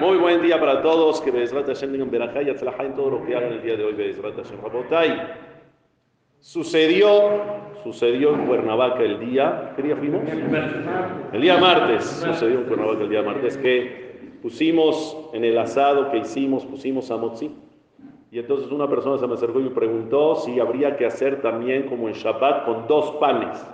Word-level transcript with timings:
Muy 0.00 0.16
buen 0.18 0.42
día 0.42 0.58
para 0.58 0.82
todos, 0.82 1.20
que 1.20 1.30
Bezrat 1.30 1.66
Hashem 1.66 1.92
tengan 1.92 2.10
verajá 2.10 2.42
y 2.42 2.48
en 2.48 2.94
todo 2.94 3.10
lo 3.10 3.24
que 3.24 3.36
hagan 3.36 3.52
el 3.52 3.62
día 3.62 3.76
de 3.76 3.84
hoy, 3.84 3.94
Bezrat 3.94 4.34
Hashem 4.36 4.60
Rabotay. 4.62 5.22
Sucedió, 6.40 7.10
sucedió 7.82 8.34
en 8.34 8.46
Cuernavaca 8.46 9.02
el 9.02 9.18
día, 9.20 9.72
¿qué 9.76 9.82
día 9.82 9.96
fuimos? 9.96 10.22
El 11.32 11.40
día 11.40 11.58
martes, 11.58 12.04
sucedió 12.04 12.58
en 12.58 12.64
Cuernavaca 12.64 13.02
el 13.02 13.08
día 13.08 13.22
martes, 13.22 13.56
que 13.56 14.38
pusimos 14.42 15.30
en 15.32 15.44
el 15.44 15.56
asado 15.56 16.10
que 16.10 16.18
hicimos, 16.18 16.66
pusimos 16.66 17.10
a 17.10 17.16
Motzi. 17.16 17.50
Y 18.30 18.40
entonces 18.40 18.70
una 18.72 18.88
persona 18.88 19.16
se 19.16 19.26
me 19.26 19.34
acercó 19.34 19.60
y 19.60 19.64
me 19.64 19.70
preguntó 19.70 20.34
si 20.36 20.58
habría 20.58 20.96
que 20.96 21.06
hacer 21.06 21.40
también 21.40 21.84
como 21.84 22.08
en 22.08 22.14
Shabbat 22.14 22.64
con 22.64 22.88
dos 22.88 23.12
panes 23.12 23.64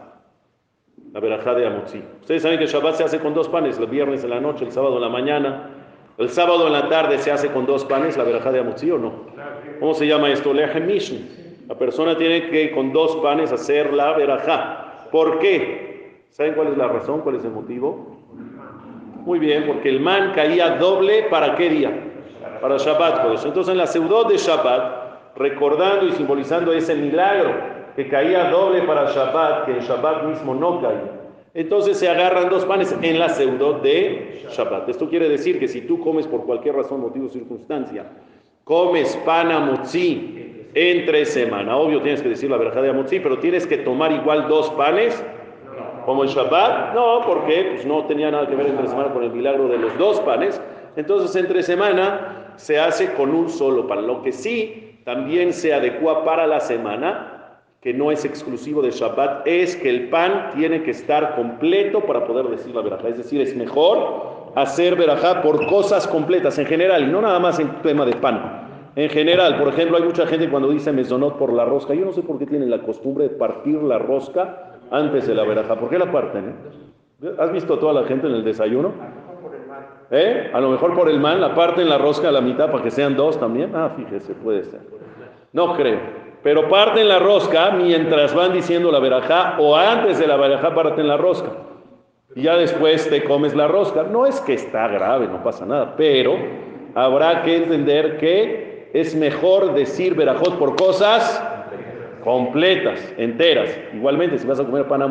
la 1.13 1.21
verajá 1.21 1.55
de 1.55 1.67
Amotzi. 1.67 2.03
Ustedes 2.21 2.43
saben 2.43 2.59
que 2.59 2.65
el 2.65 2.71
Shabbat 2.71 2.95
se 2.95 3.05
hace 3.05 3.19
con 3.19 3.35
dos 3.35 3.49
panes, 3.49 3.79
el 3.79 3.87
viernes 3.87 4.23
en 4.23 4.31
la 4.31 4.41
noche, 4.41 4.65
el 4.65 4.73
sábado 4.73 4.97
en 4.97 5.03
la 5.03 5.09
mañana. 5.09 5.71
El 6.19 6.29
sábado 6.29 6.67
en 6.67 6.73
la 6.73 6.89
tarde 6.89 7.19
se 7.19 7.33
hace 7.33 7.51
con 7.51 7.67
dos 7.67 7.85
panes, 7.85 8.17
la 8.17 8.25
verajá 8.25 8.53
de 8.53 8.61
Amotzi 8.61 8.91
o 8.91 8.99
no. 8.99 9.13
¿Cómo 9.81 9.95
se 9.95 10.07
llama 10.07 10.31
esto? 10.31 10.53
La 10.53 11.75
persona 11.79 12.17
tiene 12.17 12.51
que 12.51 12.71
con 12.73 12.93
dos 12.93 13.17
panes 13.17 13.53
hacer 13.53 13.93
la 13.93 14.13
verajá. 14.13 15.07
¿Por 15.11 15.39
qué? 15.39 16.25
¿Saben 16.31 16.55
cuál 16.55 16.69
es 16.69 16.77
la 16.77 16.89
razón? 16.89 17.23
¿Cuál 17.23 17.37
es 17.37 17.45
el 17.45 17.53
motivo? 17.53 18.19
Muy 19.25 19.39
bien, 19.39 19.65
porque 19.67 19.89
el 19.89 20.01
man 20.01 20.33
caía 20.35 20.77
doble 20.77 21.25
para 21.25 21.57
qué 21.57 21.71
día? 21.71 21.91
Para 22.61 22.77
Shabbat. 22.77 23.45
Entonces 23.45 23.73
en 23.73 23.79
la 23.79 23.87
seudot 23.87 24.29
de 24.29 24.37
Shabbat, 24.37 25.37
recordando 25.37 26.07
y 26.07 26.13
simbolizando 26.13 26.73
ese 26.73 26.95
milagro 26.95 27.80
que 27.97 28.09
caía 28.09 28.51
doble 28.51 28.83
para 28.83 29.11
Shabbat, 29.11 29.67
que 29.67 29.73
en 29.73 29.81
Shabbat 29.81 30.25
mismo 30.25 30.55
no 30.55 30.81
caía. 30.81 31.21
Entonces 31.53 31.99
se 31.99 32.09
agarran 32.09 32.49
dos 32.49 32.65
panes 32.65 32.97
en 33.03 33.19
la 33.19 33.29
pseudo 33.29 33.81
de 33.81 34.47
Shabbat. 34.51 34.89
Esto 34.89 35.09
quiere 35.09 35.29
decir 35.29 35.59
que 35.59 35.67
si 35.67 35.81
tú 35.81 36.01
comes 36.01 36.27
por 36.27 36.45
cualquier 36.45 36.77
razón, 36.77 37.01
motivo 37.01 37.27
o 37.27 37.29
circunstancia, 37.29 38.05
comes 38.65 39.17
pan 39.25 39.51
amotzi 39.51 40.69
entre 40.75 41.25
semana, 41.25 41.77
obvio 41.77 42.01
tienes 42.01 42.23
que 42.23 42.29
decir 42.29 42.49
la 42.49 42.57
verdad 42.57 42.83
de 42.83 42.91
amotzi, 42.91 43.19
pero 43.19 43.39
tienes 43.39 43.67
que 43.67 43.79
tomar 43.79 44.13
igual 44.13 44.47
dos 44.47 44.71
panes 44.71 45.25
como 46.05 46.23
en 46.23 46.31
Shabbat. 46.31 46.95
No, 46.95 47.23
porque 47.27 47.73
pues, 47.75 47.85
no 47.85 48.05
tenía 48.05 48.31
nada 48.31 48.47
que 48.47 48.55
ver 48.55 48.67
entre 48.67 48.87
semana 48.87 49.13
con 49.13 49.25
el 49.25 49.31
milagro 49.31 49.67
de 49.67 49.79
los 49.79 49.97
dos 49.99 50.21
panes. 50.21 50.61
Entonces 50.95 51.35
entre 51.35 51.65
semana 51.65 52.55
se 52.57 52.79
hace 52.79 53.13
con 53.15 53.35
un 53.35 53.49
solo 53.49 53.89
pan. 53.89 54.07
Lo 54.07 54.23
que 54.23 54.31
sí 54.31 55.01
también 55.05 55.53
se 55.53 55.75
adecua 55.75 56.25
para 56.25 56.47
la 56.47 56.61
semana 56.61 57.40
que 57.81 57.95
no 57.95 58.11
es 58.11 58.25
exclusivo 58.25 58.83
de 58.83 58.91
Shabbat, 58.91 59.47
es 59.47 59.75
que 59.77 59.89
el 59.89 60.11
pan 60.11 60.51
tiene 60.55 60.83
que 60.83 60.91
estar 60.91 61.35
completo 61.35 62.01
para 62.01 62.27
poder 62.27 62.47
decir 62.49 62.75
la 62.75 62.83
verajá. 62.83 63.09
Es 63.09 63.17
decir, 63.17 63.41
es 63.41 63.57
mejor 63.57 64.51
hacer 64.55 64.97
verajá 64.97 65.41
por 65.41 65.67
cosas 65.67 66.07
completas 66.07 66.59
en 66.59 66.67
general, 66.67 67.05
y 67.05 67.07
no 67.07 67.23
nada 67.23 67.39
más 67.39 67.59
en 67.59 67.71
tema 67.83 68.05
de 68.05 68.17
pan. 68.17 68.69
En 68.97 69.09
general, 69.09 69.57
por 69.57 69.69
ejemplo, 69.69 69.97
hay 69.97 70.03
mucha 70.03 70.27
gente 70.27 70.51
cuando 70.51 70.69
dice 70.69 70.93
mesonot 70.93 71.39
por 71.39 71.53
la 71.53 71.65
rosca, 71.65 71.95
yo 71.95 72.05
no 72.05 72.13
sé 72.13 72.23
por 72.23 72.39
qué 72.39 72.47
tienen 72.47 72.69
la 72.69 72.83
costumbre 72.83 73.29
de 73.29 73.31
partir 73.31 73.83
la 73.83 73.99
rosca 73.99 74.73
antes 74.91 75.27
de 75.27 75.35
la 75.35 75.45
verajá. 75.45 75.77
¿Por 75.77 75.89
qué 75.89 75.99
la 75.99 76.11
parten? 76.11 76.49
Eh? 77.23 77.35
¿Has 77.39 77.53
visto 77.53 77.75
a 77.75 77.81
toda 77.81 77.93
la 77.95 78.07
gente 78.07 78.27
en 78.27 78.35
el 78.35 78.45
desayuno? 78.45 78.93
¿Eh? 80.11 80.51
A 80.53 80.61
lo 80.61 80.71
mejor 80.71 80.95
por 80.95 81.09
el 81.09 81.21
man 81.21 81.41
la 81.41 81.55
parten 81.55 81.89
la 81.89 81.97
rosca 81.97 82.29
a 82.29 82.33
la 82.33 82.41
mitad 82.41 82.71
para 82.71 82.83
que 82.83 82.91
sean 82.91 83.17
dos 83.17 83.39
también. 83.39 83.75
Ah, 83.75 83.93
fíjese, 83.97 84.35
puede 84.35 84.65
ser. 84.65 84.81
No 85.53 85.77
creo. 85.77 86.30
Pero 86.43 86.69
parten 86.69 87.09
la 87.09 87.19
rosca 87.19 87.71
mientras 87.73 88.35
van 88.35 88.53
diciendo 88.53 88.91
la 88.91 88.99
verajá 88.99 89.57
o 89.59 89.77
antes 89.77 90.19
de 90.19 90.27
la 90.27 90.37
verajá 90.37 90.75
parten 90.75 91.07
la 91.07 91.17
rosca. 91.17 91.51
Y 92.35 92.43
ya 92.43 92.57
después 92.57 93.09
te 93.11 93.25
comes 93.25 93.55
la 93.55 93.69
rosca. 93.69 94.05
No 94.05 94.27
es 94.27 94.41
que 94.41 94.55
está 94.55 94.89
grave, 94.89 95.27
no 95.27 95.43
pasa 95.43 95.67
nada, 95.67 95.95
pero 95.97 96.37
habrá 96.95 97.43
que 97.43 97.57
entender 97.57 98.19
que 98.19 98.91
es 98.93 99.15
mejor 99.15 99.75
decir 99.75 100.15
verajot 100.15 100.59
por 100.59 100.77
cosas 100.77 101.43
completas, 102.25 103.01
enteras. 103.17 103.77
Igualmente, 103.95 104.39
si 104.39 104.47
vas 104.47 104.61
a 104.61 104.65
comer 104.65 104.87
pan 104.87 105.03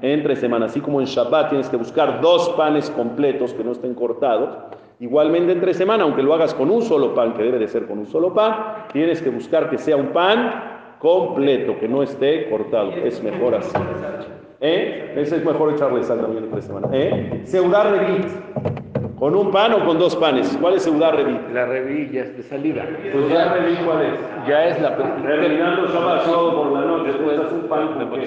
entre 0.00 0.36
semanas, 0.36 0.70
así 0.70 0.80
como 0.80 1.00
en 1.00 1.06
Shabbat 1.06 1.50
tienes 1.50 1.68
que 1.68 1.76
buscar 1.76 2.20
dos 2.20 2.50
panes 2.50 2.90
completos 2.90 3.52
que 3.52 3.64
no 3.64 3.72
estén 3.72 3.94
cortados, 3.94 4.50
Igualmente 5.00 5.52
entre 5.52 5.74
semana, 5.74 6.02
aunque 6.02 6.22
lo 6.22 6.34
hagas 6.34 6.54
con 6.54 6.70
un 6.70 6.82
solo 6.82 7.14
pan, 7.14 7.34
que 7.34 7.44
debe 7.44 7.58
de 7.58 7.68
ser 7.68 7.86
con 7.86 7.98
un 7.98 8.06
solo 8.06 8.34
pan, 8.34 8.86
tienes 8.92 9.22
que 9.22 9.30
buscar 9.30 9.70
que 9.70 9.78
sea 9.78 9.96
un 9.96 10.08
pan 10.08 10.96
completo, 10.98 11.78
que 11.78 11.86
no 11.88 12.02
esté 12.02 12.50
cortado. 12.50 12.90
Es 12.90 13.22
mejor 13.22 13.54
así. 13.54 13.76
¿Eh? 14.60 15.14
es 15.16 15.44
mejor 15.44 15.72
echarle 15.72 16.02
sal 16.02 16.20
también 16.20 16.44
entre 16.44 16.62
semana. 16.62 16.88
¿Eh? 16.92 17.42
Seudar 17.44 17.92
revit. 17.92 18.26
¿Con 19.16 19.34
un 19.36 19.50
pan 19.52 19.72
o 19.74 19.84
con 19.84 19.98
dos 19.98 20.16
panes? 20.16 20.56
¿Cuál 20.60 20.74
es 20.74 20.82
seudar 20.82 21.14
revit? 21.14 21.48
La 21.52 21.66
revit 21.66 22.12
ya 22.12 22.22
es 22.22 22.36
de 22.36 22.42
salida. 22.42 22.84
Pues 23.12 23.28
ya 23.28 23.52
revit, 23.52 23.84
¿cuál 23.84 24.02
es? 24.02 24.48
Ya 24.48 24.66
es 24.66 24.80
la... 24.80 24.96
Terminando 24.96 25.86
Shabbat 25.86 26.24
solo 26.24 26.62
por 26.62 26.72
la 26.72 26.80
noche, 26.86 27.12
después 27.12 27.38
es 27.38 27.52
un 27.52 27.68
pan 27.68 28.08
con 28.08 28.20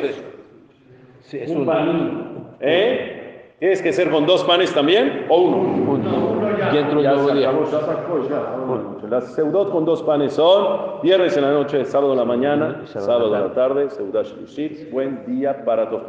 Sí, 1.22 1.38
es 1.38 1.50
un, 1.52 1.58
un 1.58 1.66
pan. 1.66 2.56
¿Eh? 2.62 3.56
¿Tienes 3.60 3.82
que 3.82 3.94
ser 3.94 4.10
con 4.10 4.26
dos 4.26 4.44
panes 4.44 4.74
también 4.74 5.26
o 5.30 5.42
uno? 5.42 5.58
Uno. 5.92 6.31
Y 6.74 6.78
entro 6.78 7.02
Ya 7.02 7.14
nuevo 7.14 7.30
se 7.30 7.36
día. 7.36 7.50
acabó, 7.50 7.66
ya 7.66 7.80
sacó, 7.80 8.20
ya. 8.30 9.08
Las 9.10 9.34
seudot 9.34 9.72
con 9.72 9.86
dos 9.86 10.02
panes 10.04 10.34
son 10.34 11.02
viernes 11.02 11.36
en 11.38 11.44
la 11.44 11.52
noche, 11.52 11.84
sábado 11.86 12.14
en 12.14 12.20
la 12.20 12.26
mañana, 12.26 12.82
sábado 12.86 13.36
en 13.36 13.42
la 13.42 13.54
tarde, 13.54 13.90
seudat 13.90 14.26
shlishi. 14.26 14.90
Buen 14.92 15.26
día 15.26 15.64
para 15.66 15.90
todos. 15.90 16.04